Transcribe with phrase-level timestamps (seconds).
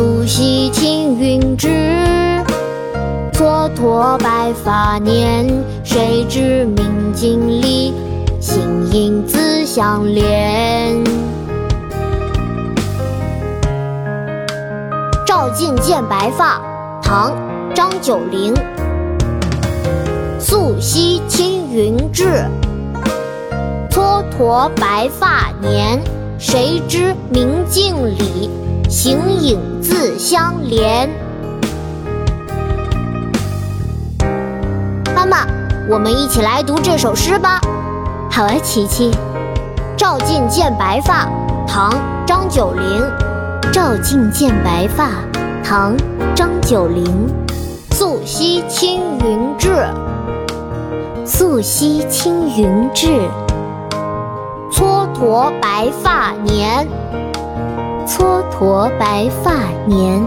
[0.00, 1.68] 素兮青云志，
[3.34, 5.46] 蹉跎白发年。
[5.84, 7.92] 谁知明镜里，
[8.40, 11.04] 形影自相怜。
[15.26, 16.62] 照镜见白发，
[17.02, 17.32] 唐·
[17.74, 18.54] 张九龄。
[20.38, 22.46] 素兮青云志，
[23.90, 26.00] 蹉跎白发年。
[26.38, 28.48] 谁知明镜里？
[28.90, 31.08] 形影自相连。
[35.14, 35.46] 妈妈，
[35.88, 37.60] 我们一起来读这首诗吧。
[38.28, 39.12] 好啊，琪琪。
[39.96, 41.28] 照镜见白发，
[41.68, 41.92] 唐·
[42.26, 43.72] 张九龄。
[43.72, 45.10] 照镜见白发，
[45.62, 45.96] 唐·
[46.34, 47.06] 张九龄。
[47.92, 49.86] 素溪青云志，
[51.24, 53.06] 素溪青云志。
[54.72, 56.88] 蹉跎白发年，
[58.20, 59.54] 蹉跎白发
[59.86, 60.22] 年。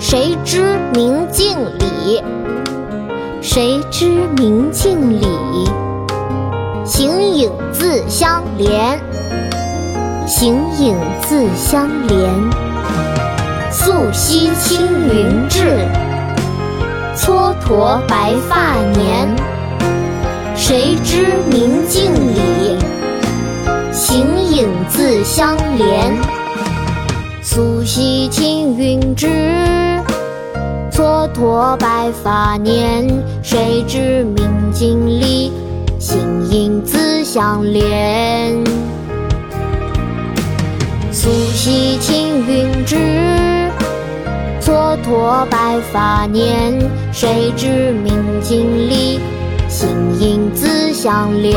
[0.00, 2.20] 谁知明镜里，
[3.40, 5.24] 谁知明镜里，
[6.84, 8.98] 形影自相连。
[10.26, 12.28] 形影自相连。
[13.70, 15.78] 素溪青云志，
[17.14, 19.28] 蹉跎白发年。
[20.56, 22.76] 谁知明镜里，
[23.92, 26.35] 形影自相连。
[27.56, 29.28] 素溪青云志，
[30.92, 33.08] 蹉跎白发年。
[33.42, 35.50] 谁知明镜里，
[35.98, 36.18] 形
[36.50, 38.62] 影自相连。
[41.10, 42.96] 素溪青云志，
[44.60, 46.78] 蹉跎白发年。
[47.10, 49.18] 谁知明镜里，
[49.66, 49.88] 形
[50.20, 51.56] 影自相连。